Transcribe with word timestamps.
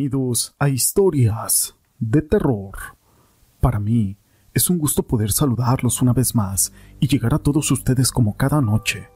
Bienvenidos 0.00 0.54
a 0.58 0.70
Historias 0.70 1.74
de 1.98 2.22
Terror. 2.22 2.72
Para 3.60 3.78
mí 3.78 4.16
es 4.54 4.70
un 4.70 4.78
gusto 4.78 5.02
poder 5.02 5.30
saludarlos 5.30 6.00
una 6.00 6.14
vez 6.14 6.34
más 6.34 6.72
y 7.00 7.06
llegar 7.06 7.34
a 7.34 7.38
todos 7.38 7.70
ustedes 7.70 8.10
como 8.10 8.34
cada 8.34 8.62
noche, 8.62 9.10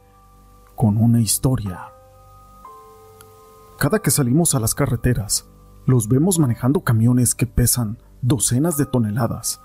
con 0.76 0.98
una 0.98 1.22
historia. 1.22 1.86
Cada 3.78 4.00
que 4.00 4.10
salimos 4.10 4.54
a 4.54 4.60
las 4.60 4.74
carreteras, 4.74 5.48
los 5.86 6.06
vemos 6.06 6.38
manejando 6.38 6.80
camiones 6.84 7.34
que 7.34 7.46
pesan 7.46 7.96
docenas 8.20 8.76
de 8.76 8.84
toneladas. 8.84 9.62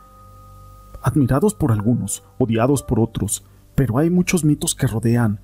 Admirados 1.03 1.53
por 1.53 1.73
algunos, 1.73 2.23
odiados 2.37 2.81
por 2.81 3.01
otros, 3.01 3.43
pero 3.75 3.97
hay 3.97 4.09
muchos 4.09 4.45
mitos 4.45 4.73
que 4.73 4.87
rodean 4.87 5.41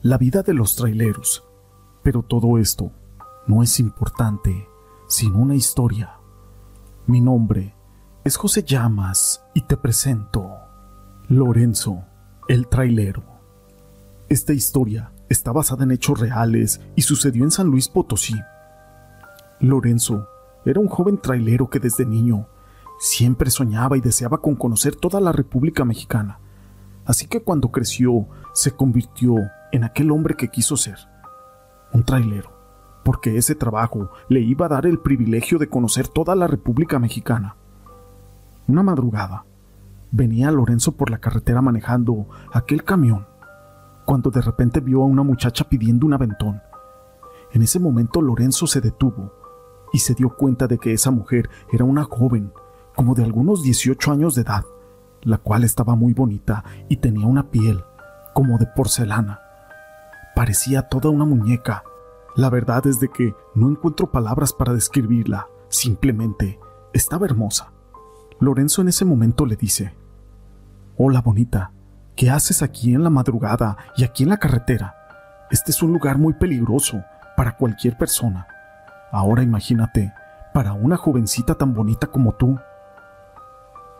la 0.00 0.16
vida 0.16 0.42
de 0.42 0.54
los 0.54 0.74
traileros. 0.74 1.44
Pero 2.02 2.22
todo 2.22 2.56
esto 2.56 2.92
no 3.46 3.62
es 3.62 3.78
importante 3.78 4.67
sin 5.08 5.34
una 5.34 5.54
historia. 5.54 6.20
Mi 7.06 7.22
nombre 7.22 7.74
es 8.24 8.36
José 8.36 8.62
Llamas 8.62 9.42
y 9.54 9.62
te 9.62 9.78
presento 9.78 10.50
Lorenzo, 11.28 12.04
el 12.46 12.68
trailero. 12.68 13.24
Esta 14.28 14.52
historia 14.52 15.10
está 15.30 15.50
basada 15.50 15.84
en 15.84 15.92
hechos 15.92 16.20
reales 16.20 16.82
y 16.94 17.02
sucedió 17.02 17.44
en 17.44 17.50
San 17.50 17.68
Luis 17.68 17.88
Potosí. 17.88 18.34
Lorenzo 19.60 20.28
era 20.66 20.78
un 20.78 20.88
joven 20.88 21.16
trailero 21.16 21.70
que 21.70 21.80
desde 21.80 22.04
niño 22.04 22.46
siempre 23.00 23.50
soñaba 23.50 23.96
y 23.96 24.02
deseaba 24.02 24.42
con 24.42 24.56
conocer 24.56 24.94
toda 24.94 25.22
la 25.22 25.32
República 25.32 25.86
Mexicana. 25.86 26.38
Así 27.06 27.26
que 27.26 27.42
cuando 27.42 27.72
creció 27.72 28.28
se 28.52 28.72
convirtió 28.72 29.36
en 29.72 29.84
aquel 29.84 30.10
hombre 30.10 30.34
que 30.36 30.48
quiso 30.48 30.76
ser, 30.76 30.98
un 31.94 32.04
trailero 32.04 32.57
porque 33.08 33.38
ese 33.38 33.54
trabajo 33.54 34.10
le 34.28 34.40
iba 34.40 34.66
a 34.66 34.68
dar 34.68 34.84
el 34.84 34.98
privilegio 34.98 35.56
de 35.56 35.70
conocer 35.70 36.08
toda 36.08 36.34
la 36.34 36.46
República 36.46 36.98
Mexicana. 36.98 37.56
Una 38.66 38.82
madrugada, 38.82 39.46
venía 40.10 40.50
Lorenzo 40.50 40.92
por 40.92 41.08
la 41.08 41.16
carretera 41.16 41.62
manejando 41.62 42.28
aquel 42.52 42.84
camión, 42.84 43.26
cuando 44.04 44.30
de 44.30 44.42
repente 44.42 44.80
vio 44.80 45.00
a 45.00 45.06
una 45.06 45.22
muchacha 45.22 45.64
pidiendo 45.70 46.04
un 46.04 46.12
aventón. 46.12 46.60
En 47.50 47.62
ese 47.62 47.80
momento 47.80 48.20
Lorenzo 48.20 48.66
se 48.66 48.82
detuvo 48.82 49.32
y 49.90 50.00
se 50.00 50.12
dio 50.12 50.36
cuenta 50.36 50.66
de 50.66 50.76
que 50.76 50.92
esa 50.92 51.10
mujer 51.10 51.48
era 51.72 51.84
una 51.84 52.04
joven, 52.04 52.52
como 52.94 53.14
de 53.14 53.24
algunos 53.24 53.62
18 53.62 54.12
años 54.12 54.34
de 54.34 54.42
edad, 54.42 54.66
la 55.22 55.38
cual 55.38 55.64
estaba 55.64 55.94
muy 55.94 56.12
bonita 56.12 56.62
y 56.90 56.98
tenía 56.98 57.26
una 57.26 57.50
piel 57.50 57.82
como 58.34 58.58
de 58.58 58.66
porcelana. 58.66 59.40
Parecía 60.34 60.82
toda 60.82 61.08
una 61.08 61.24
muñeca 61.24 61.84
la 62.36 62.50
verdad 62.50 62.86
es 62.86 63.00
de 63.00 63.08
que 63.08 63.34
no 63.54 63.68
encuentro 63.68 64.10
palabras 64.10 64.52
para 64.52 64.72
describirla, 64.72 65.48
simplemente 65.68 66.58
estaba 66.92 67.26
hermosa. 67.26 67.72
Lorenzo 68.40 68.82
en 68.82 68.88
ese 68.88 69.04
momento 69.04 69.46
le 69.46 69.56
dice, 69.56 69.94
Hola 70.96 71.20
bonita, 71.20 71.72
¿qué 72.16 72.30
haces 72.30 72.62
aquí 72.62 72.94
en 72.94 73.02
la 73.02 73.10
madrugada 73.10 73.76
y 73.96 74.04
aquí 74.04 74.22
en 74.22 74.28
la 74.30 74.38
carretera? 74.38 74.94
Este 75.50 75.70
es 75.70 75.82
un 75.82 75.92
lugar 75.92 76.18
muy 76.18 76.34
peligroso 76.34 77.02
para 77.36 77.56
cualquier 77.56 77.96
persona. 77.96 78.46
Ahora 79.10 79.42
imagínate, 79.42 80.12
para 80.52 80.72
una 80.72 80.96
jovencita 80.96 81.54
tan 81.54 81.74
bonita 81.74 82.08
como 82.08 82.34
tú. 82.34 82.58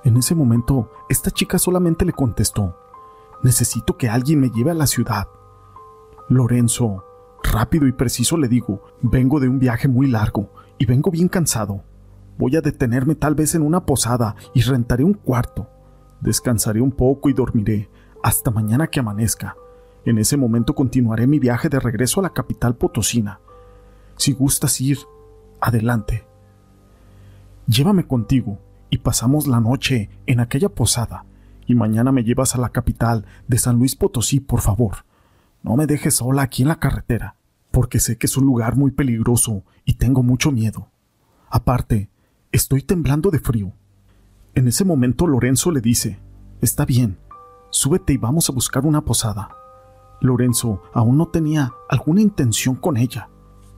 En 0.04 0.16
ese 0.16 0.34
momento, 0.34 0.90
esta 1.08 1.30
chica 1.30 1.58
solamente 1.58 2.04
le 2.04 2.12
contestó, 2.12 2.76
Necesito 3.42 3.96
que 3.96 4.08
alguien 4.08 4.40
me 4.40 4.50
lleve 4.50 4.72
a 4.72 4.74
la 4.74 4.88
ciudad. 4.88 5.28
Lorenzo 6.28 7.04
Rápido 7.42 7.86
y 7.86 7.92
preciso 7.92 8.36
le 8.36 8.48
digo, 8.48 8.84
vengo 9.02 9.40
de 9.40 9.48
un 9.48 9.58
viaje 9.58 9.88
muy 9.88 10.06
largo 10.06 10.52
y 10.78 10.86
vengo 10.86 11.10
bien 11.10 11.28
cansado. 11.28 11.82
Voy 12.36 12.56
a 12.56 12.60
detenerme 12.60 13.14
tal 13.14 13.34
vez 13.34 13.54
en 13.54 13.62
una 13.62 13.84
posada 13.84 14.36
y 14.54 14.60
rentaré 14.62 15.04
un 15.04 15.14
cuarto. 15.14 15.68
Descansaré 16.20 16.80
un 16.80 16.92
poco 16.92 17.28
y 17.28 17.32
dormiré 17.32 17.90
hasta 18.22 18.50
mañana 18.50 18.88
que 18.88 19.00
amanezca. 19.00 19.56
En 20.04 20.18
ese 20.18 20.36
momento 20.36 20.74
continuaré 20.74 21.26
mi 21.26 21.38
viaje 21.38 21.68
de 21.68 21.80
regreso 21.80 22.20
a 22.20 22.24
la 22.24 22.32
capital 22.32 22.76
potosina. 22.76 23.40
Si 24.16 24.32
gustas 24.32 24.80
ir, 24.80 24.98
adelante. 25.60 26.26
Llévame 27.66 28.06
contigo 28.06 28.58
y 28.90 28.98
pasamos 28.98 29.46
la 29.46 29.60
noche 29.60 30.10
en 30.26 30.40
aquella 30.40 30.68
posada, 30.68 31.26
y 31.66 31.74
mañana 31.74 32.12
me 32.12 32.24
llevas 32.24 32.54
a 32.54 32.58
la 32.58 32.70
capital 32.70 33.26
de 33.46 33.58
San 33.58 33.76
Luis 33.76 33.94
Potosí, 33.94 34.40
por 34.40 34.60
favor. 34.60 35.04
No 35.62 35.76
me 35.76 35.86
dejes 35.86 36.14
sola 36.16 36.42
aquí 36.42 36.62
en 36.62 36.68
la 36.68 36.78
carretera, 36.78 37.36
porque 37.70 38.00
sé 38.00 38.16
que 38.16 38.26
es 38.26 38.36
un 38.36 38.44
lugar 38.44 38.76
muy 38.76 38.90
peligroso 38.90 39.64
y 39.84 39.94
tengo 39.94 40.22
mucho 40.22 40.52
miedo. 40.52 40.88
Aparte, 41.50 42.10
estoy 42.52 42.82
temblando 42.82 43.30
de 43.30 43.40
frío. 43.40 43.72
En 44.54 44.68
ese 44.68 44.84
momento 44.84 45.26
Lorenzo 45.26 45.70
le 45.70 45.80
dice, 45.80 46.20
Está 46.60 46.84
bien, 46.84 47.18
súbete 47.70 48.12
y 48.14 48.16
vamos 48.16 48.48
a 48.48 48.52
buscar 48.52 48.84
una 48.84 49.04
posada. 49.04 49.50
Lorenzo 50.20 50.82
aún 50.92 51.16
no 51.16 51.28
tenía 51.28 51.72
alguna 51.88 52.20
intención 52.20 52.74
con 52.74 52.96
ella. 52.96 53.28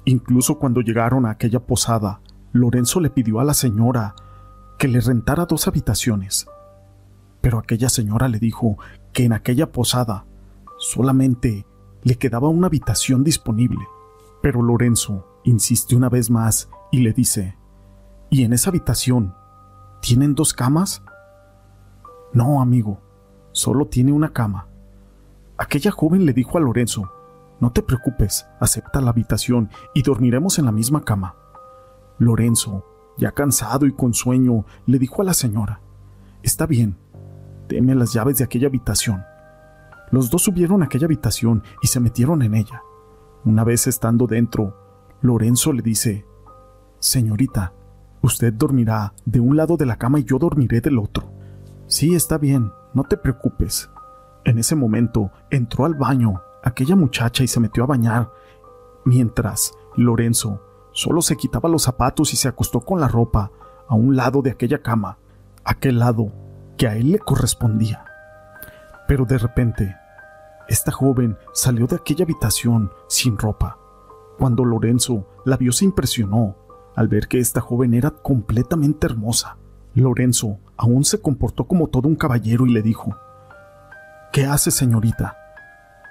Incluso 0.05 0.59
cuando 0.59 0.81
llegaron 0.81 1.27
a 1.27 1.31
aquella 1.31 1.61
posada, 1.61 2.21
Lorenzo 2.53 3.01
le 3.01 3.11
pidió 3.11 3.41
a 3.41 3.45
la 3.45 3.55
señora 3.55 4.15
que 4.79 4.89
le 4.89 5.01
rentara 5.01 5.45
dos 5.45 5.69
habitaciones. 5.69 6.47
Pero 7.43 7.59
aquella 7.59 7.89
señora 7.89 8.29
le 8.29 8.39
dijo 8.39 8.79
que 9.12 9.25
en 9.25 9.35
aquella 9.35 9.71
posada 9.71 10.25
solamente 10.79 11.67
le 12.03 12.16
quedaba 12.16 12.49
una 12.49 12.66
habitación 12.66 13.25
disponible. 13.25 13.87
Pero 14.43 14.62
Lorenzo 14.62 15.27
insiste 15.44 15.97
una 15.97 16.09
vez 16.09 16.31
más 16.31 16.69
y 16.91 17.00
le 17.00 17.12
dice, 17.12 17.56
¿Y 18.31 18.44
en 18.44 18.53
esa 18.53 18.71
habitación 18.71 19.34
tienen 20.00 20.34
dos 20.34 20.53
camas? 20.53 21.03
No, 22.33 22.61
amigo, 22.62 23.00
solo 23.53 23.87
tiene 23.87 24.12
una 24.12 24.33
cama. 24.33 24.69
Aquella 25.59 25.91
joven 25.91 26.25
le 26.25 26.33
dijo 26.33 26.56
a 26.56 26.61
Lorenzo, 26.61 27.12
no 27.61 27.72
te 27.72 27.83
preocupes, 27.83 28.47
acepta 28.61 29.00
la 29.00 29.11
habitación 29.11 29.69
y 29.94 30.03
dormiremos 30.03 30.59
en 30.59 30.65
la 30.65 30.72
misma 30.72 31.05
cama. 31.05 31.34
Lorenzo, 32.19 32.87
ya 33.19 33.32
cansado 33.32 33.87
y 33.87 33.93
con 33.93 34.15
sueño, 34.15 34.65
le 34.87 34.99
dijo 34.99 35.21
a 35.21 35.25
la 35.25 35.34
señora, 35.34 35.81
Está 36.43 36.67
bien, 36.67 36.97
deme 37.69 37.94
las 37.94 38.15
llaves 38.15 38.38
de 38.38 38.44
aquella 38.44 38.69
habitación. 38.69 39.22
Los 40.10 40.31
dos 40.31 40.43
subieron 40.43 40.82
a 40.82 40.87
aquella 40.87 41.06
habitación 41.06 41.62
y 41.82 41.87
se 41.87 42.00
metieron 42.00 42.43
en 42.43 42.54
ella. 42.54 42.82
Una 43.44 43.65
vez 43.65 43.87
estando 43.87 44.26
dentro, 44.26 44.76
Lorenzo 45.22 45.72
le 45.72 45.82
dice, 45.82 46.26
Señorita, 46.98 47.72
usted 48.22 48.53
dormirá 48.53 49.15
de 49.25 49.41
un 49.41 49.56
lado 49.56 49.76
de 49.76 49.87
la 49.87 49.97
cama 49.97 50.19
y 50.19 50.25
yo 50.25 50.38
dormiré 50.38 50.81
del 50.81 50.99
otro. 50.99 51.32
Sí, 51.87 52.15
está 52.15 52.38
bien, 52.38 52.72
no 52.93 53.04
te 53.04 53.16
preocupes. 53.16 53.91
En 54.44 54.59
ese 54.59 54.75
momento 54.75 55.31
entró 55.50 55.84
al 55.84 55.94
baño 55.94 56.43
aquella 56.62 56.97
muchacha 56.97 57.44
y 57.44 57.49
se 57.49 57.60
metió 57.60 57.84
a 57.84 57.87
bañar, 57.87 58.31
mientras 59.04 59.72
Lorenzo 59.97 60.60
solo 60.93 61.22
se 61.22 61.37
quitaba 61.37 61.69
los 61.69 61.82
zapatos 61.82 62.32
y 62.32 62.37
se 62.37 62.49
acostó 62.49 62.81
con 62.81 63.00
la 63.00 63.09
ropa 63.09 63.50
a 63.88 63.94
un 63.94 64.16
lado 64.16 64.43
de 64.43 64.50
aquella 64.50 64.82
cama, 64.82 65.19
aquel 65.65 65.99
lado 65.99 66.32
que 66.76 66.88
a 66.88 66.97
él 66.97 67.12
le 67.12 67.19
correspondía. 67.19 68.09
Pero 69.10 69.25
de 69.25 69.38
repente 69.38 69.97
esta 70.69 70.93
joven 70.93 71.37
salió 71.53 71.88
de 71.88 71.97
aquella 71.97 72.22
habitación 72.22 72.93
sin 73.09 73.37
ropa. 73.37 73.76
Cuando 74.38 74.65
Lorenzo 74.65 75.26
la 75.44 75.56
vio 75.56 75.72
se 75.72 75.84
impresionó 75.84 76.54
al 76.94 77.09
ver 77.09 77.26
que 77.26 77.41
esta 77.41 77.60
joven 77.60 77.94
era 77.94 78.12
completamente 78.12 79.09
hermosa. 79.09 79.56
Lorenzo 79.94 80.60
aún 80.76 81.04
se 81.04 81.20
comportó 81.20 81.66
como 81.66 81.88
todo 81.88 82.06
un 82.06 82.15
caballero 82.15 82.66
y 82.66 82.72
le 82.72 82.82
dijo, 82.82 83.16
¿Qué 84.32 84.47
hace, 84.47 84.70
señorita? 84.70 85.37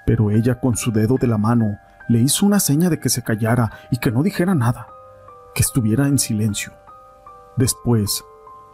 Pero 0.05 0.29
ella 0.29 0.59
con 0.59 0.75
su 0.75 0.91
dedo 0.91 1.15
de 1.15 1.27
la 1.27 1.37
mano 1.37 1.77
le 2.09 2.19
hizo 2.19 2.45
una 2.45 2.59
seña 2.59 2.89
de 2.89 2.99
que 2.99 3.07
se 3.07 3.23
callara 3.23 3.71
y 3.91 3.97
que 3.99 4.11
no 4.11 4.23
dijera 4.23 4.55
nada, 4.55 4.89
que 5.55 5.61
estuviera 5.61 6.09
en 6.09 6.19
silencio. 6.19 6.73
Después, 7.55 8.25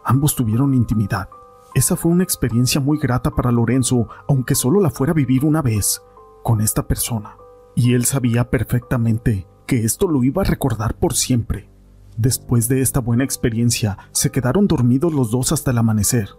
ambos 0.04 0.34
tuvieron 0.34 0.74
intimidad. 0.74 1.28
Esa 1.76 1.94
fue 1.94 2.10
una 2.10 2.24
experiencia 2.24 2.80
muy 2.80 2.96
grata 2.96 3.32
para 3.32 3.52
Lorenzo, 3.52 4.08
aunque 4.28 4.54
solo 4.54 4.80
la 4.80 4.88
fuera 4.88 5.10
a 5.10 5.14
vivir 5.14 5.44
una 5.44 5.60
vez 5.60 6.00
con 6.42 6.62
esta 6.62 6.88
persona. 6.88 7.36
Y 7.74 7.92
él 7.92 8.06
sabía 8.06 8.48
perfectamente 8.48 9.46
que 9.66 9.84
esto 9.84 10.08
lo 10.08 10.24
iba 10.24 10.40
a 10.40 10.46
recordar 10.46 10.94
por 10.94 11.12
siempre. 11.12 11.68
Después 12.16 12.68
de 12.68 12.80
esta 12.80 13.00
buena 13.00 13.24
experiencia, 13.24 13.98
se 14.12 14.30
quedaron 14.30 14.66
dormidos 14.66 15.12
los 15.12 15.30
dos 15.30 15.52
hasta 15.52 15.70
el 15.70 15.76
amanecer. 15.76 16.30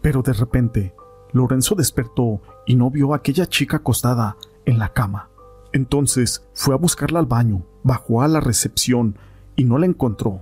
Pero 0.00 0.22
de 0.22 0.32
repente, 0.32 0.94
Lorenzo 1.32 1.74
despertó 1.74 2.40
y 2.64 2.74
no 2.74 2.90
vio 2.90 3.12
a 3.12 3.16
aquella 3.16 3.44
chica 3.44 3.76
acostada 3.76 4.38
en 4.64 4.78
la 4.78 4.94
cama. 4.94 5.28
Entonces 5.74 6.48
fue 6.54 6.72
a 6.72 6.78
buscarla 6.78 7.18
al 7.18 7.26
baño, 7.26 7.66
bajó 7.82 8.22
a 8.22 8.28
la 8.28 8.40
recepción 8.40 9.18
y 9.54 9.64
no 9.64 9.76
la 9.76 9.84
encontró. 9.84 10.40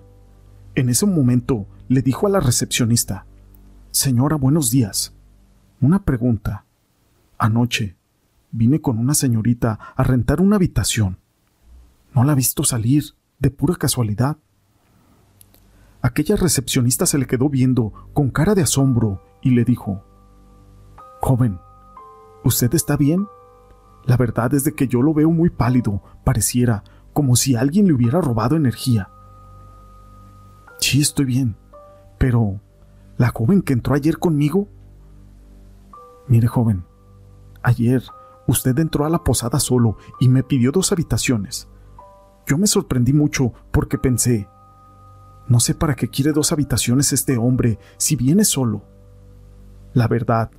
En 0.77 0.89
ese 0.89 1.05
momento 1.05 1.67
le 1.89 2.01
dijo 2.01 2.29
a 2.29 2.31
la 2.31 2.39
recepcionista, 2.39 3.26
Señora, 3.97 4.37
buenos 4.37 4.71
días. 4.71 5.15
Una 5.81 6.03
pregunta. 6.03 6.67
Anoche 7.39 7.97
vine 8.51 8.83
con 8.83 8.99
una 8.99 9.15
señorita 9.15 9.79
a 9.97 10.03
rentar 10.03 10.43
una 10.43 10.57
habitación. 10.57 11.17
¿No 12.15 12.23
la 12.23 12.33
ha 12.33 12.35
visto 12.35 12.63
salir 12.63 13.15
de 13.39 13.51
pura 13.51 13.75
casualidad? 13.77 14.37
aquella 16.03 16.37
recepcionista 16.37 17.07
se 17.07 17.17
le 17.17 17.27
quedó 17.27 17.49
viendo 17.49 18.11
con 18.13 18.29
cara 18.29 18.55
de 18.55 18.61
asombro 18.61 19.23
y 19.41 19.53
le 19.53 19.65
dijo, 19.65 20.05
Joven, 21.23 21.59
¿usted 22.45 22.75
está 22.75 22.99
bien? 22.99 23.27
La 24.05 24.19
verdad 24.19 24.53
es 24.53 24.65
de 24.65 24.75
que 24.75 24.89
yo 24.89 25.01
lo 25.01 25.15
veo 25.15 25.31
muy 25.31 25.49
pálido, 25.49 26.03
pareciera 26.23 26.85
como 27.15 27.35
si 27.35 27.57
alguien 27.57 27.87
le 27.87 27.95
hubiera 27.95 28.21
robado 28.21 28.57
energía. 28.57 29.09
Sí, 30.81 31.01
estoy 31.01 31.25
bien, 31.25 31.57
pero 32.19 32.61
¿la 33.19 33.29
joven 33.29 33.63
que 33.63 33.73
entró 33.73 33.95
ayer 33.95 34.19
conmigo? 34.19 34.69
Mire, 36.29 36.47
joven, 36.47 36.85
ayer 37.63 38.03
usted 38.47 38.79
entró 38.79 39.05
a 39.05 39.11
la 39.11 39.25
posada 39.25 39.61
solo 39.61 39.97
y 40.21 40.29
me 40.29 40.43
pidió 40.43 40.73
dos 40.73 40.93
habitaciones. 40.93 41.69
Yo 42.47 42.59
me 42.59 42.67
sorprendí 42.67 43.13
mucho 43.13 43.53
porque 43.73 43.99
pensé, 43.99 44.49
no 45.49 45.61
sé 45.61 45.75
para 45.75 45.95
qué 45.95 46.09
quiere 46.09 46.33
dos 46.33 46.53
habitaciones 46.53 47.13
este 47.13 47.37
hombre 47.37 47.79
si 47.97 48.17
viene 48.17 48.45
solo. 48.45 48.83
La 49.95 50.09
verdad, 50.09 50.51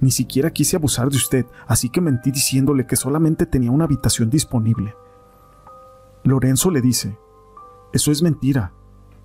ni 0.00 0.10
siquiera 0.10 0.50
quise 0.50 0.76
abusar 0.76 1.08
de 1.08 1.16
usted, 1.16 1.46
así 1.66 1.88
que 1.88 2.00
mentí 2.00 2.30
diciéndole 2.30 2.86
que 2.86 2.96
solamente 2.96 3.46
tenía 3.46 3.70
una 3.70 3.84
habitación 3.84 4.30
disponible. 4.30 4.94
Lorenzo 6.24 6.70
le 6.70 6.80
dice, 6.80 7.18
eso 7.92 8.10
es 8.10 8.22
mentira. 8.22 8.72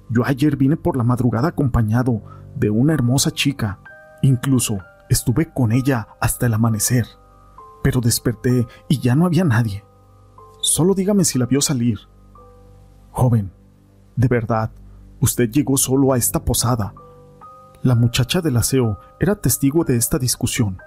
Yo 0.10 0.26
ayer 0.26 0.56
vine 0.56 0.78
por 0.78 0.98
la 0.98 1.04
madrugada 1.04 1.50
acompañado 1.50 2.22
de 2.56 2.70
una 2.70 2.94
hermosa 2.94 3.32
chica. 3.32 3.80
Incluso 4.22 4.80
estuve 5.10 5.52
con 5.54 5.72
ella 5.72 6.08
hasta 6.20 6.46
el 6.46 6.54
amanecer. 6.54 7.06
Pero 7.84 8.02
desperté 8.02 8.68
y 8.88 9.00
ya 9.00 9.16
no 9.16 9.26
había 9.26 9.44
nadie. 9.44 9.84
Solo 10.62 10.94
dígame 10.94 11.24
si 11.24 11.38
la 11.38 11.46
vio 11.46 11.62
salir. 11.62 12.00
Joven, 13.12 13.52
de 14.16 14.28
verdad, 14.28 14.72
usted 15.20 15.50
llegó 15.50 15.78
solo 15.78 16.14
a 16.14 16.18
esta 16.18 16.44
posada. 16.44 16.94
La 17.84 17.96
muchacha 17.96 18.42
del 18.42 18.58
aseo 18.58 19.00
era 19.20 19.36
testigo 19.36 19.84
de 19.84 19.96
esta 19.96 20.18
discusión, 20.18 20.80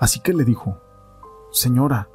así 0.00 0.20
que 0.20 0.32
le 0.32 0.44
dijo, 0.44 0.80
Señora, 1.52 2.08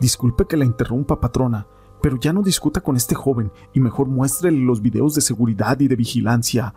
disculpe 0.00 0.46
que 0.46 0.56
la 0.56 0.64
interrumpa, 0.64 1.20
patrona, 1.20 1.66
pero 2.02 2.18
ya 2.18 2.32
no 2.32 2.42
discuta 2.42 2.80
con 2.80 2.96
este 2.96 3.14
joven 3.14 3.52
y 3.72 3.80
mejor 3.80 4.08
muéstrele 4.08 4.58
los 4.58 4.80
videos 4.80 5.14
de 5.14 5.20
seguridad 5.20 5.78
y 5.80 5.88
de 5.88 5.96
vigilancia 5.96 6.74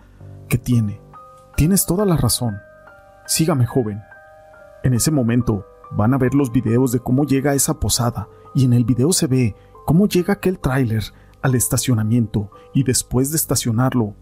que 0.50 0.58
tiene. 0.58 1.02
Tienes 1.56 1.86
toda 1.86 2.06
la 2.06 2.18
razón. 2.18 2.58
Sígame, 3.26 3.66
joven. 3.66 4.02
En 4.84 4.94
ese 4.94 5.12
momento 5.12 5.66
van 5.92 6.14
a 6.14 6.18
ver 6.18 6.34
los 6.34 6.52
videos 6.52 6.92
de 6.92 7.00
cómo 7.00 7.26
llega 7.26 7.52
a 7.52 7.56
esa 7.56 7.80
posada 7.80 8.28
y 8.54 8.66
en 8.66 8.74
el 8.74 8.86
video 8.86 9.14
se 9.14 9.28
ve 9.28 9.56
cómo 9.86 10.08
llega 10.08 10.34
aquel 10.34 10.60
tráiler 10.60 11.04
al 11.42 11.56
estacionamiento 11.56 12.52
y 12.74 12.84
después 12.84 13.32
de 13.32 13.38
estacionarlo, 13.38 14.16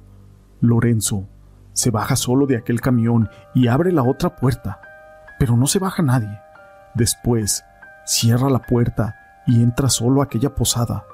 Lorenzo 0.59 1.27
se 1.74 1.89
baja 1.89 2.15
solo 2.15 2.45
de 2.45 2.57
aquel 2.57 2.81
camión 2.81 3.30
y 3.56 3.68
abre 3.68 3.92
la 3.92 4.04
otra 4.04 4.36
puerta, 4.36 4.81
pero 5.39 5.56
no 5.56 5.68
se 5.68 5.80
baja 5.80 6.04
nadie. 6.04 6.39
Después 6.94 7.63
cierra 8.06 8.50
la 8.50 8.59
puerta 8.59 9.15
y 9.51 9.62
entra 9.62 9.89
solo 9.89 10.21
a 10.21 10.24
aquella 10.24 10.56
posada. 10.56 11.06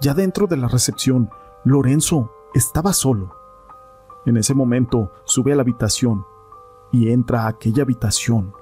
Ya 0.00 0.14
dentro 0.14 0.46
de 0.46 0.56
la 0.56 0.68
recepción, 0.68 1.30
Lorenzo 1.64 2.30
estaba 2.54 2.92
solo. 2.92 3.34
En 4.26 4.36
ese 4.36 4.54
momento 4.54 5.10
sube 5.24 5.52
a 5.52 5.56
la 5.56 5.62
habitación 5.62 6.24
y 6.92 7.10
entra 7.10 7.42
a 7.42 7.48
aquella 7.48 7.82
habitación, 7.82 8.52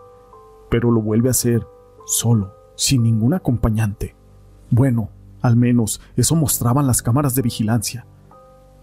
pero 0.70 0.90
lo 0.90 1.02
vuelve 1.02 1.28
a 1.28 1.32
hacer 1.32 1.68
solo, 2.06 2.54
sin 2.74 3.02
ningún 3.02 3.34
acompañante. 3.34 4.16
Bueno, 4.70 5.10
al 5.42 5.56
menos 5.56 6.00
eso 6.16 6.34
mostraban 6.34 6.86
las 6.86 7.02
cámaras 7.02 7.34
de 7.34 7.42
vigilancia. 7.42 8.06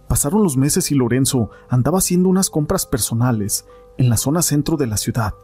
Pasaron 0.06 0.44
los 0.44 0.56
meses 0.56 0.92
y 0.92 0.94
Lorenzo 0.94 1.50
andaba 1.68 1.98
haciendo 1.98 2.28
unas 2.28 2.50
compras 2.50 2.86
personales 2.86 3.66
en 3.98 4.08
la 4.08 4.16
zona 4.16 4.42
centro 4.42 4.76
de 4.76 4.86
la 4.86 4.96
ciudad, 4.96 5.34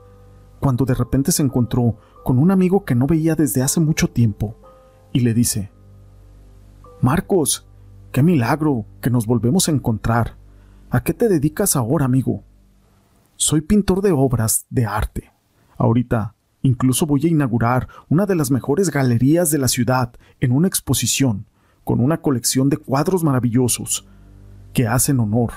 cuando 0.60 0.84
de 0.84 0.94
repente 0.94 1.32
se 1.32 1.42
encontró 1.42 1.96
con 2.22 2.38
un 2.38 2.52
amigo 2.52 2.84
que 2.84 2.94
no 2.94 3.08
veía 3.08 3.34
desde 3.34 3.64
hace 3.64 3.80
mucho 3.80 4.06
tiempo, 4.06 4.54
y 5.16 5.20
le 5.20 5.32
dice, 5.32 5.72
Marcos, 7.00 7.66
qué 8.12 8.22
milagro 8.22 8.84
que 9.00 9.08
nos 9.08 9.26
volvemos 9.26 9.66
a 9.66 9.72
encontrar. 9.72 10.36
¿A 10.90 11.02
qué 11.02 11.14
te 11.14 11.30
dedicas 11.30 11.74
ahora, 11.74 12.04
amigo? 12.04 12.44
Soy 13.36 13.62
pintor 13.62 14.02
de 14.02 14.12
obras 14.12 14.66
de 14.68 14.84
arte. 14.84 15.32
Ahorita 15.78 16.34
Incluso 16.60 17.06
voy 17.06 17.24
a 17.24 17.28
inaugurar 17.28 17.88
una 18.08 18.26
de 18.26 18.34
las 18.34 18.50
mejores 18.50 18.90
galerías 18.90 19.50
de 19.52 19.58
la 19.58 19.68
ciudad 19.68 20.12
en 20.40 20.50
una 20.50 20.66
exposición 20.66 21.46
con 21.84 22.00
una 22.00 22.20
colección 22.20 22.68
de 22.68 22.76
cuadros 22.76 23.22
maravillosos 23.22 24.04
que 24.74 24.88
hacen 24.88 25.20
honor 25.20 25.52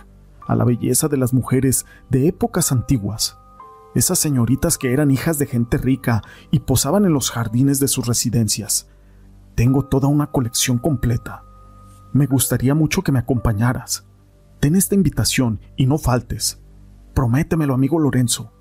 a 0.47 0.55
la 0.55 0.63
belleza 0.63 1.07
de 1.07 1.17
las 1.17 1.33
mujeres 1.33 1.87
de 2.09 2.27
épocas 2.27 2.71
antiguas, 2.71 3.39
esas 3.95 4.19
señoritas 4.19 4.77
que 4.77 4.93
eran 4.93 5.09
hijas 5.09 5.39
de 5.39 5.47
gente 5.47 5.77
rica 5.79 6.21
y 6.51 6.59
posaban 6.59 7.05
en 7.05 7.13
los 7.13 7.31
jardines 7.31 7.79
de 7.79 7.87
sus 7.87 8.05
residencias. 8.05 8.87
Tengo 9.59 9.83
toda 9.83 10.07
una 10.07 10.27
colección 10.27 10.77
completa. 10.77 11.43
Me 12.13 12.27
gustaría 12.27 12.73
mucho 12.75 13.01
que 13.01 13.11
me 13.11 13.19
acompañaras. 13.19 14.07
Ten 14.61 14.73
esta 14.77 14.95
invitación 14.95 15.59
y 15.75 15.85
no 15.85 15.97
faltes. 15.97 16.61
Prométemelo, 17.13 17.73
amigo 17.73 17.99
Lorenzo. 17.99 18.53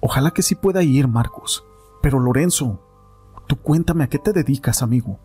Ojalá 0.00 0.32
que 0.32 0.42
sí 0.42 0.54
pueda 0.54 0.82
ir, 0.82 1.08
Marcos. 1.08 1.64
Pero 2.02 2.20
Lorenzo, 2.20 2.84
tú 3.46 3.56
cuéntame 3.56 4.04
a 4.04 4.08
qué 4.08 4.18
te 4.18 4.34
dedicas, 4.34 4.82
amigo. 4.82 5.18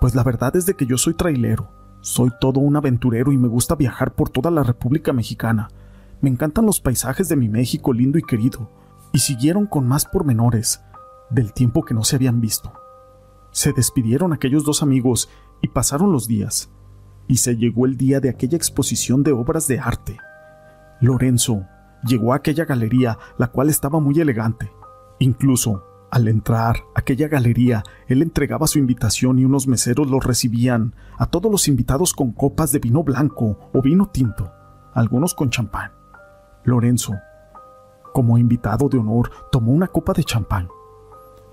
Pues 0.00 0.14
la 0.14 0.22
verdad 0.22 0.54
es 0.54 0.66
de 0.66 0.74
que 0.74 0.86
yo 0.86 0.96
soy 0.96 1.14
trailero. 1.14 1.68
Soy 2.00 2.30
todo 2.40 2.60
un 2.60 2.76
aventurero 2.76 3.32
y 3.32 3.38
me 3.38 3.48
gusta 3.48 3.74
viajar 3.74 4.14
por 4.14 4.28
toda 4.28 4.52
la 4.52 4.62
República 4.62 5.12
Mexicana. 5.12 5.68
Me 6.20 6.30
encantan 6.30 6.64
los 6.64 6.80
paisajes 6.80 7.28
de 7.28 7.34
mi 7.34 7.48
México 7.48 7.92
lindo 7.92 8.18
y 8.18 8.22
querido. 8.22 8.70
Y 9.12 9.18
siguieron 9.18 9.66
con 9.66 9.88
más 9.88 10.04
pormenores 10.04 10.80
del 11.28 11.52
tiempo 11.52 11.84
que 11.84 11.94
no 11.94 12.04
se 12.04 12.14
habían 12.14 12.40
visto. 12.40 12.79
Se 13.52 13.72
despidieron 13.72 14.32
aquellos 14.32 14.64
dos 14.64 14.82
amigos 14.82 15.28
y 15.60 15.68
pasaron 15.68 16.12
los 16.12 16.28
días. 16.28 16.70
Y 17.28 17.38
se 17.38 17.56
llegó 17.56 17.86
el 17.86 17.96
día 17.96 18.20
de 18.20 18.28
aquella 18.28 18.56
exposición 18.56 19.22
de 19.22 19.32
obras 19.32 19.68
de 19.68 19.78
arte. 19.78 20.16
Lorenzo 21.00 21.66
llegó 22.04 22.32
a 22.32 22.36
aquella 22.36 22.64
galería, 22.64 23.18
la 23.38 23.48
cual 23.48 23.68
estaba 23.68 24.00
muy 24.00 24.20
elegante. 24.20 24.70
Incluso, 25.18 25.84
al 26.10 26.28
entrar 26.28 26.76
a 26.94 27.00
aquella 27.00 27.28
galería, 27.28 27.84
él 28.08 28.22
entregaba 28.22 28.66
su 28.66 28.78
invitación 28.78 29.38
y 29.38 29.44
unos 29.44 29.66
meseros 29.66 30.08
los 30.08 30.24
recibían 30.24 30.94
a 31.18 31.26
todos 31.26 31.50
los 31.50 31.68
invitados 31.68 32.12
con 32.12 32.32
copas 32.32 32.72
de 32.72 32.80
vino 32.80 33.04
blanco 33.04 33.70
o 33.72 33.82
vino 33.82 34.06
tinto, 34.06 34.52
algunos 34.94 35.34
con 35.34 35.50
champán. 35.50 35.92
Lorenzo, 36.64 37.14
como 38.12 38.38
invitado 38.38 38.88
de 38.88 38.98
honor, 38.98 39.30
tomó 39.52 39.72
una 39.72 39.86
copa 39.86 40.12
de 40.12 40.24
champán. 40.24 40.68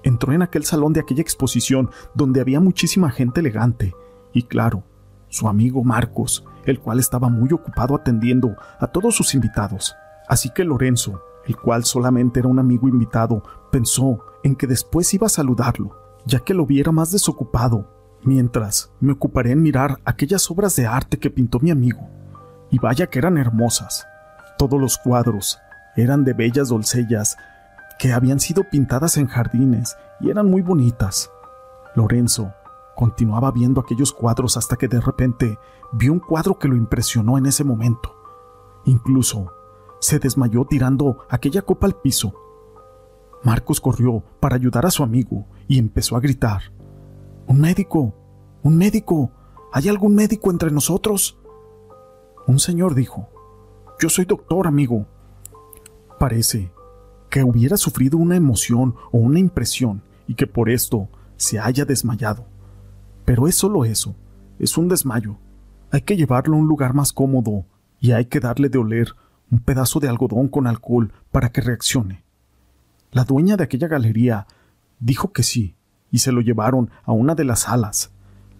Entró 0.03 0.33
en 0.33 0.41
aquel 0.41 0.63
salón 0.63 0.93
de 0.93 0.99
aquella 0.99 1.21
exposición 1.21 1.89
donde 2.13 2.41
había 2.41 2.59
muchísima 2.59 3.09
gente 3.09 3.39
elegante 3.39 3.93
y 4.33 4.43
claro, 4.43 4.83
su 5.29 5.47
amigo 5.47 5.83
Marcos, 5.83 6.45
el 6.65 6.79
cual 6.79 6.99
estaba 6.99 7.29
muy 7.29 7.51
ocupado 7.53 7.95
atendiendo 7.95 8.55
a 8.79 8.87
todos 8.87 9.15
sus 9.15 9.33
invitados. 9.33 9.95
Así 10.27 10.49
que 10.51 10.63
Lorenzo, 10.63 11.21
el 11.45 11.57
cual 11.57 11.85
solamente 11.85 12.39
era 12.39 12.49
un 12.49 12.59
amigo 12.59 12.87
invitado, 12.87 13.43
pensó 13.71 14.23
en 14.43 14.55
que 14.55 14.67
después 14.67 15.13
iba 15.13 15.27
a 15.27 15.29
saludarlo, 15.29 15.95
ya 16.25 16.39
que 16.39 16.53
lo 16.53 16.65
viera 16.65 16.91
más 16.91 17.11
desocupado, 17.11 17.89
mientras 18.23 18.91
me 18.99 19.13
ocuparé 19.13 19.51
en 19.51 19.61
mirar 19.61 19.99
aquellas 20.05 20.49
obras 20.51 20.75
de 20.75 20.85
arte 20.85 21.17
que 21.17 21.29
pintó 21.29 21.59
mi 21.59 21.71
amigo. 21.71 22.07
Y 22.69 22.79
vaya 22.79 23.07
que 23.07 23.19
eran 23.19 23.37
hermosas. 23.37 24.05
Todos 24.57 24.79
los 24.79 24.97
cuadros 24.97 25.57
eran 25.95 26.25
de 26.25 26.33
bellas 26.33 26.69
doncellas 26.69 27.37
que 27.99 28.13
habían 28.13 28.39
sido 28.39 28.63
pintadas 28.69 29.17
en 29.17 29.27
jardines 29.27 29.97
y 30.19 30.29
eran 30.29 30.49
muy 30.49 30.61
bonitas. 30.61 31.31
Lorenzo 31.95 32.53
continuaba 32.95 33.51
viendo 33.51 33.79
aquellos 33.81 34.11
cuadros 34.11 34.57
hasta 34.57 34.75
que 34.75 34.87
de 34.87 34.99
repente 34.99 35.57
vio 35.91 36.13
un 36.13 36.19
cuadro 36.19 36.57
que 36.57 36.67
lo 36.67 36.75
impresionó 36.75 37.37
en 37.37 37.45
ese 37.45 37.63
momento. 37.63 38.15
Incluso 38.85 39.53
se 39.99 40.19
desmayó 40.19 40.65
tirando 40.65 41.19
aquella 41.29 41.61
copa 41.61 41.87
al 41.87 41.95
piso. 41.95 42.33
Marcos 43.43 43.79
corrió 43.79 44.23
para 44.39 44.55
ayudar 44.55 44.85
a 44.85 44.91
su 44.91 45.03
amigo 45.03 45.45
y 45.67 45.79
empezó 45.79 46.15
a 46.15 46.19
gritar. 46.19 46.61
¡Un 47.45 47.61
médico! 47.61 48.13
¡Un 48.63 48.77
médico! 48.77 49.31
¿Hay 49.71 49.89
algún 49.89 50.15
médico 50.15 50.49
entre 50.49 50.71
nosotros? 50.71 51.37
Un 52.47 52.59
señor 52.59 52.95
dijo, 52.95 53.29
Yo 53.99 54.09
soy 54.09 54.25
doctor, 54.25 54.67
amigo. 54.67 55.05
Parece 56.19 56.71
que 57.29 57.43
hubiera 57.43 57.77
sufrido 57.77 58.17
una 58.17 58.35
emoción 58.35 58.95
o 59.11 59.17
una 59.17 59.39
impresión 59.39 60.01
y 60.27 60.35
que 60.35 60.47
por 60.47 60.69
esto 60.69 61.09
se 61.35 61.59
haya 61.59 61.85
desmayado. 61.85 62.45
Pero 63.25 63.47
es 63.47 63.55
solo 63.55 63.85
eso, 63.85 64.15
es 64.59 64.77
un 64.77 64.87
desmayo. 64.87 65.37
Hay 65.91 66.01
que 66.01 66.17
llevarlo 66.17 66.55
a 66.55 66.59
un 66.59 66.67
lugar 66.67 66.93
más 66.93 67.13
cómodo 67.13 67.65
y 67.99 68.11
hay 68.11 68.25
que 68.25 68.39
darle 68.39 68.69
de 68.69 68.77
oler 68.77 69.15
un 69.49 69.59
pedazo 69.59 69.99
de 69.99 70.09
algodón 70.09 70.47
con 70.47 70.67
alcohol 70.67 71.13
para 71.31 71.49
que 71.51 71.61
reaccione. 71.61 72.23
La 73.11 73.23
dueña 73.23 73.55
de 73.55 73.63
aquella 73.63 73.87
galería 73.87 74.47
dijo 74.99 75.31
que 75.31 75.43
sí, 75.43 75.75
y 76.11 76.19
se 76.19 76.31
lo 76.31 76.41
llevaron 76.41 76.89
a 77.03 77.11
una 77.11 77.35
de 77.35 77.45
las 77.45 77.61
salas. 77.61 78.11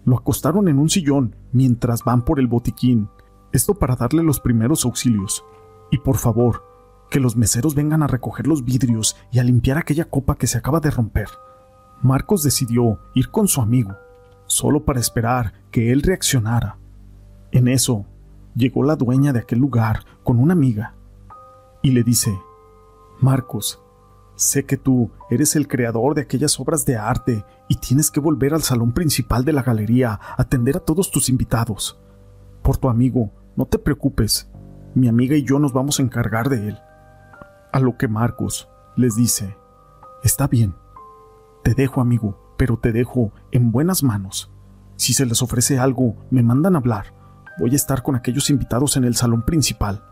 Lo 0.04 0.16
acostaron 0.16 0.68
en 0.68 0.78
un 0.78 0.88
sillón 0.88 1.36
mientras 1.52 2.04
van 2.04 2.24
por 2.24 2.40
el 2.40 2.46
botiquín 2.46 3.08
Esto 3.52 3.74
para 3.74 3.96
darle 3.96 4.22
los 4.22 4.40
primeros 4.40 4.84
auxilios. 4.84 5.44
Y 5.90 5.98
por 5.98 6.18
favor, 6.18 6.64
que 7.10 7.20
los 7.20 7.36
meseros 7.36 7.74
vengan 7.74 8.02
a 8.02 8.06
recoger 8.06 8.46
los 8.46 8.64
vidrios 8.64 9.16
y 9.30 9.38
a 9.38 9.44
limpiar 9.44 9.78
aquella 9.78 10.04
copa 10.04 10.36
que 10.36 10.46
se 10.46 10.58
acaba 10.58 10.80
de 10.80 10.90
romper. 10.90 11.28
Marcos 12.02 12.42
decidió 12.42 13.00
ir 13.14 13.30
con 13.30 13.48
su 13.48 13.60
amigo, 13.60 13.96
solo 14.46 14.84
para 14.84 15.00
esperar 15.00 15.54
que 15.70 15.92
él 15.92 16.02
reaccionara. 16.02 16.78
En 17.50 17.68
eso, 17.68 18.06
llegó 18.54 18.84
la 18.84 18.96
dueña 18.96 19.32
de 19.32 19.40
aquel 19.40 19.58
lugar 19.58 20.04
con 20.22 20.38
una 20.38 20.52
amiga 20.52 20.94
y 21.82 21.92
le 21.92 22.02
dice, 22.02 22.38
Marcos, 23.20 23.80
sé 24.36 24.64
que 24.64 24.76
tú 24.76 25.10
eres 25.30 25.56
el 25.56 25.66
creador 25.66 26.14
de 26.14 26.22
aquellas 26.22 26.58
obras 26.60 26.84
de 26.84 26.96
arte 26.96 27.44
y 27.68 27.76
tienes 27.76 28.10
que 28.10 28.20
volver 28.20 28.54
al 28.54 28.62
salón 28.62 28.92
principal 28.92 29.44
de 29.44 29.52
la 29.52 29.62
galería 29.62 30.12
a 30.12 30.42
atender 30.42 30.76
a 30.76 30.80
todos 30.80 31.10
tus 31.10 31.28
invitados. 31.28 32.00
Por 32.62 32.76
tu 32.76 32.88
amigo, 32.88 33.32
no 33.56 33.66
te 33.66 33.78
preocupes, 33.78 34.50
mi 34.94 35.08
amiga 35.08 35.36
y 35.36 35.44
yo 35.44 35.58
nos 35.58 35.72
vamos 35.72 35.98
a 35.98 36.02
encargar 36.02 36.48
de 36.48 36.68
él. 36.68 36.78
A 37.72 37.80
lo 37.80 37.98
que 37.98 38.08
Marcos 38.08 38.68
les 38.96 39.14
dice, 39.14 39.56
está 40.22 40.46
bien, 40.46 40.74
te 41.62 41.74
dejo 41.74 42.00
amigo, 42.00 42.54
pero 42.56 42.78
te 42.78 42.92
dejo 42.92 43.32
en 43.52 43.72
buenas 43.72 44.02
manos. 44.02 44.50
Si 44.96 45.12
se 45.12 45.26
les 45.26 45.42
ofrece 45.42 45.78
algo, 45.78 46.16
me 46.30 46.42
mandan 46.42 46.74
a 46.74 46.78
hablar. 46.78 47.14
Voy 47.58 47.72
a 47.72 47.76
estar 47.76 48.02
con 48.02 48.16
aquellos 48.16 48.48
invitados 48.48 48.96
en 48.96 49.04
el 49.04 49.16
salón 49.16 49.42
principal. 49.42 50.02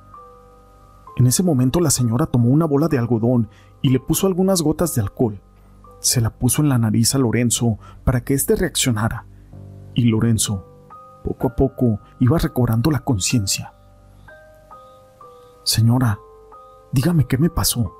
En 1.16 1.26
ese 1.26 1.42
momento 1.42 1.80
la 1.80 1.90
señora 1.90 2.26
tomó 2.26 2.50
una 2.50 2.66
bola 2.66 2.88
de 2.88 2.98
algodón 2.98 3.48
y 3.80 3.88
le 3.88 4.00
puso 4.00 4.26
algunas 4.26 4.60
gotas 4.60 4.94
de 4.94 5.00
alcohol. 5.00 5.40
Se 5.98 6.20
la 6.20 6.30
puso 6.30 6.60
en 6.60 6.68
la 6.68 6.78
nariz 6.78 7.14
a 7.14 7.18
Lorenzo 7.18 7.78
para 8.04 8.22
que 8.22 8.34
éste 8.34 8.54
reaccionara. 8.54 9.24
Y 9.94 10.10
Lorenzo, 10.10 10.66
poco 11.24 11.48
a 11.48 11.56
poco, 11.56 12.00
iba 12.20 12.36
recobrando 12.36 12.90
la 12.90 13.00
conciencia. 13.00 13.72
Señora, 15.64 16.18
dígame 16.92 17.26
qué 17.26 17.38
me 17.38 17.50
pasó. 17.50 17.94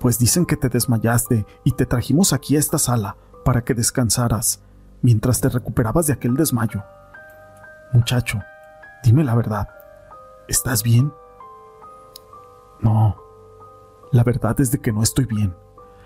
Pues 0.00 0.18
dicen 0.18 0.46
que 0.46 0.56
te 0.56 0.68
desmayaste 0.68 1.46
y 1.64 1.72
te 1.72 1.86
trajimos 1.86 2.32
aquí 2.32 2.56
a 2.56 2.58
esta 2.58 2.78
sala 2.78 3.16
para 3.44 3.62
que 3.62 3.74
descansaras 3.74 4.60
mientras 5.02 5.40
te 5.40 5.48
recuperabas 5.48 6.06
de 6.06 6.12
aquel 6.12 6.36
desmayo. 6.36 6.82
Muchacho, 7.92 8.40
dime 9.02 9.24
la 9.24 9.34
verdad. 9.34 9.68
¿Estás 10.46 10.82
bien? 10.82 11.12
No, 12.80 13.16
la 14.12 14.24
verdad 14.24 14.58
es 14.60 14.70
de 14.70 14.78
que 14.78 14.92
no 14.92 15.02
estoy 15.02 15.26
bien. 15.26 15.54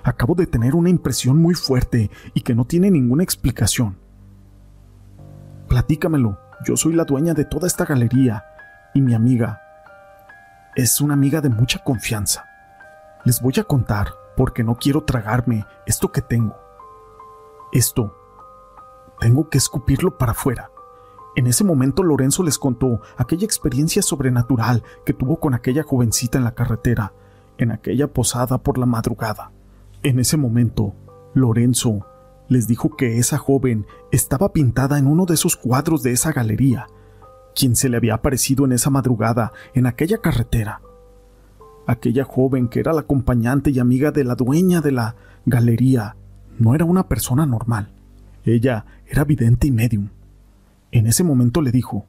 Acabo 0.03 0.35
de 0.35 0.47
tener 0.47 0.75
una 0.75 0.91
impresión 0.91 1.37
muy 1.39 1.55
fuerte 1.55 2.11
y 2.35 2.41
que 2.41 2.55
no 2.55 2.65
tiene 2.65 2.91
ninguna 2.91 3.23
explicación. 3.23 3.97
Platícamelo, 5.69 6.39
yo 6.65 6.77
soy 6.77 6.95
la 6.95 7.05
dueña 7.05 7.35
de 7.35 7.45
toda 7.45 7.67
esta 7.67 7.85
galería 7.85 8.45
y 8.95 9.01
mi 9.01 9.15
amiga 9.15 9.62
es 10.75 11.00
una 11.00 11.14
amiga 11.14 11.41
de 11.41 11.50
mucha 11.50 11.83
confianza. 11.85 12.47
Les 13.25 13.41
voy 13.41 13.55
a 13.59 13.64
contar 13.64 14.14
porque 14.37 14.64
no 14.64 14.76
quiero 14.76 15.05
tragarme 15.05 15.67
esto 15.87 16.11
que 16.11 16.23
tengo. 16.23 16.57
Esto, 17.73 18.17
tengo 19.21 19.49
que 19.49 19.59
escupirlo 19.59 20.17
para 20.17 20.33
afuera. 20.33 20.71
En 21.37 21.47
ese 21.47 21.64
momento 21.64 22.02
Lorenzo 22.02 22.43
les 22.43 22.59
contó 22.59 23.00
aquella 23.17 23.45
experiencia 23.45 24.02
sobrenatural 24.02 24.83
que 25.05 25.14
tuvo 25.14 25.38
con 25.41 25.55
aquella 25.55 25.83
jovencita 25.83 26.38
en 26.38 26.45
la 26.45 26.55
carretera, 26.55 27.12
en 27.59 27.71
aquella 27.71 28.09
posada 28.09 28.59
por 28.59 28.79
la 28.79 28.87
madrugada. 28.87 29.50
En 30.02 30.19
ese 30.19 30.37
momento, 30.37 30.95
Lorenzo 31.35 32.07
les 32.49 32.67
dijo 32.67 32.97
que 32.97 33.19
esa 33.19 33.38
joven 33.38 33.87
estaba 34.11 34.52
pintada 34.52 34.99
en 34.99 35.07
uno 35.07 35.25
de 35.25 35.35
esos 35.35 35.57
cuadros 35.57 36.02
de 36.02 36.12
esa 36.12 36.33
galería, 36.33 36.88
quien 37.55 37.77
se 37.77 37.89
le 37.89 37.97
había 37.97 38.15
aparecido 38.15 38.65
en 38.65 38.73
esa 38.73 38.91
madrugada 38.91 39.53
en 39.75 39.87
aquella 39.87 40.19
carretera. 40.19 40.81
Aquella 41.87 42.25
joven 42.25 42.69
que 42.69 42.81
era 42.81 42.93
la 42.93 43.01
acompañante 43.01 43.71
y 43.71 43.79
amiga 43.79 44.13
de 44.13 44.25
la 44.25 44.35
dueña 44.35 44.81
de 44.81 44.93
la 44.93 45.17
galería 45.47 46.17
no 46.59 46.75
era 46.75 46.85
una 46.85 47.09
persona 47.09 47.47
normal. 47.47 47.93
Ella 48.45 48.87
era 49.07 49.25
vidente 49.25 49.67
y 49.67 49.73
medium. 49.73 50.09
En 50.91 51.07
ese 51.07 51.25
momento 51.25 51.61
le 51.61 51.73
dijo, 51.73 52.09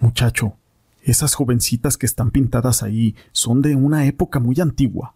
Muchacho, 0.00 0.56
esas 1.02 1.34
jovencitas 1.34 1.96
que 1.96 2.06
están 2.06 2.30
pintadas 2.30 2.82
ahí 2.82 3.14
son 3.32 3.60
de 3.62 3.76
una 3.76 4.06
época 4.06 4.40
muy 4.40 4.60
antigua. 4.60 5.14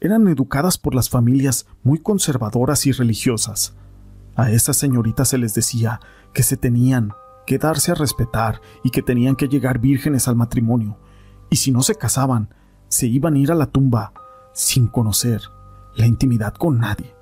Eran 0.00 0.28
educadas 0.28 0.78
por 0.78 0.94
las 0.94 1.10
familias 1.10 1.66
muy 1.82 1.98
conservadoras 1.98 2.86
y 2.86 2.92
religiosas. 2.92 3.74
A 4.36 4.52
esas 4.52 4.76
señoritas 4.76 5.28
se 5.28 5.38
les 5.38 5.54
decía 5.54 6.00
que 6.32 6.44
se 6.44 6.56
tenían 6.56 7.12
que 7.48 7.58
darse 7.58 7.92
a 7.92 7.94
respetar 7.94 8.60
y 8.84 8.90
que 8.90 9.02
tenían 9.02 9.34
que 9.34 9.48
llegar 9.48 9.78
vírgenes 9.78 10.28
al 10.28 10.36
matrimonio, 10.36 10.98
y 11.48 11.56
si 11.56 11.72
no 11.72 11.82
se 11.82 11.94
casaban, 11.94 12.54
se 12.88 13.06
iban 13.06 13.34
a 13.34 13.38
ir 13.38 13.50
a 13.50 13.54
la 13.54 13.66
tumba 13.66 14.12
sin 14.52 14.86
conocer 14.86 15.40
la 15.96 16.06
intimidad 16.06 16.52
con 16.54 16.78
nadie 16.78 17.18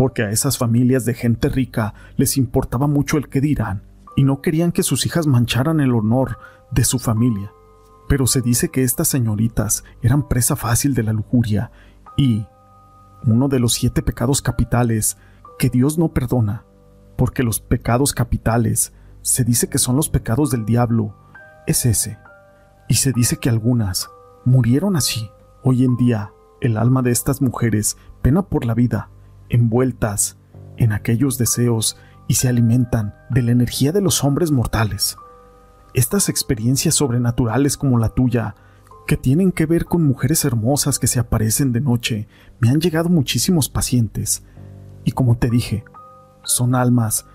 porque 0.00 0.22
a 0.22 0.30
esas 0.30 0.56
familias 0.56 1.04
de 1.04 1.12
gente 1.12 1.50
rica 1.50 1.92
les 2.16 2.38
importaba 2.38 2.86
mucho 2.86 3.18
el 3.18 3.28
que 3.28 3.42
dirán, 3.42 3.82
y 4.16 4.24
no 4.24 4.40
querían 4.40 4.72
que 4.72 4.82
sus 4.82 5.04
hijas 5.04 5.26
mancharan 5.26 5.78
el 5.78 5.94
honor 5.94 6.38
de 6.70 6.84
su 6.84 6.98
familia. 6.98 7.52
Pero 8.08 8.26
se 8.26 8.40
dice 8.40 8.70
que 8.70 8.82
estas 8.82 9.08
señoritas 9.08 9.84
eran 10.00 10.26
presa 10.26 10.56
fácil 10.56 10.94
de 10.94 11.02
la 11.02 11.12
lujuria 11.12 11.70
y 12.16 12.46
uno 13.26 13.48
de 13.48 13.60
los 13.60 13.74
siete 13.74 14.00
pecados 14.00 14.40
capitales 14.40 15.18
que 15.58 15.68
Dios 15.68 15.98
no 15.98 16.08
perdona, 16.14 16.64
porque 17.18 17.42
los 17.42 17.60
pecados 17.60 18.14
capitales 18.14 18.94
se 19.22 19.44
dice 19.44 19.68
que 19.68 19.78
son 19.78 19.96
los 19.96 20.08
pecados 20.08 20.50
del 20.50 20.64
diablo, 20.64 21.14
es 21.66 21.86
ese. 21.86 22.18
Y 22.88 22.94
se 22.94 23.12
dice 23.12 23.36
que 23.36 23.48
algunas 23.48 24.10
murieron 24.44 24.96
así. 24.96 25.30
Hoy 25.62 25.84
en 25.84 25.96
día, 25.96 26.32
el 26.60 26.76
alma 26.76 27.02
de 27.02 27.10
estas 27.10 27.42
mujeres 27.42 27.96
pena 28.22 28.42
por 28.42 28.64
la 28.64 28.74
vida 28.74 29.10
envueltas 29.50 30.38
en 30.76 30.92
aquellos 30.92 31.36
deseos 31.36 31.98
y 32.28 32.34
se 32.34 32.48
alimentan 32.48 33.14
de 33.28 33.42
la 33.42 33.50
energía 33.50 33.92
de 33.92 34.00
los 34.00 34.24
hombres 34.24 34.50
mortales. 34.50 35.16
Estas 35.92 36.28
experiencias 36.28 36.94
sobrenaturales 36.94 37.76
como 37.76 37.98
la 37.98 38.10
tuya, 38.10 38.54
que 39.06 39.16
tienen 39.16 39.50
que 39.50 39.66
ver 39.66 39.86
con 39.86 40.04
mujeres 40.04 40.44
hermosas 40.44 41.00
que 41.00 41.08
se 41.08 41.18
aparecen 41.18 41.72
de 41.72 41.80
noche, 41.80 42.28
me 42.60 42.70
han 42.70 42.80
llegado 42.80 43.08
muchísimos 43.08 43.68
pacientes. 43.68 44.44
Y 45.04 45.12
como 45.12 45.36
te 45.36 45.50
dije, 45.50 45.84
son 46.44 46.76
almas 46.76 47.26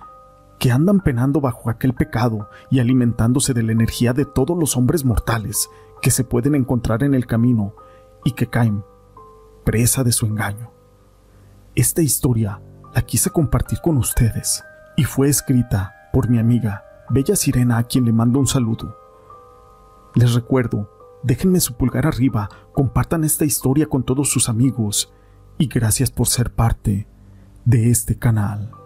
que 0.59 0.71
andan 0.71 0.99
penando 0.99 1.41
bajo 1.41 1.69
aquel 1.69 1.93
pecado 1.93 2.49
y 2.69 2.79
alimentándose 2.79 3.53
de 3.53 3.63
la 3.63 3.71
energía 3.71 4.13
de 4.13 4.25
todos 4.25 4.57
los 4.57 4.77
hombres 4.77 5.03
mortales 5.03 5.69
que 6.01 6.11
se 6.11 6.23
pueden 6.23 6.55
encontrar 6.55 7.03
en 7.03 7.13
el 7.13 7.25
camino 7.25 7.73
y 8.23 8.31
que 8.31 8.47
caen 8.47 8.83
presa 9.63 10.03
de 10.03 10.11
su 10.11 10.25
engaño. 10.25 10.71
Esta 11.75 12.01
historia 12.01 12.61
la 12.93 13.01
quise 13.01 13.29
compartir 13.29 13.79
con 13.81 13.97
ustedes 13.97 14.63
y 14.95 15.03
fue 15.03 15.27
escrita 15.27 15.93
por 16.13 16.29
mi 16.29 16.39
amiga 16.39 16.85
Bella 17.09 17.35
Sirena 17.35 17.77
a 17.77 17.83
quien 17.83 18.05
le 18.05 18.13
mando 18.13 18.39
un 18.39 18.47
saludo. 18.47 18.97
Les 20.15 20.33
recuerdo, 20.33 20.89
déjenme 21.23 21.59
su 21.59 21.75
pulgar 21.75 22.07
arriba, 22.07 22.49
compartan 22.71 23.23
esta 23.23 23.43
historia 23.43 23.87
con 23.87 24.03
todos 24.03 24.29
sus 24.29 24.47
amigos 24.47 25.11
y 25.57 25.67
gracias 25.67 26.11
por 26.11 26.27
ser 26.27 26.53
parte 26.53 27.07
de 27.65 27.89
este 27.89 28.17
canal. 28.17 28.84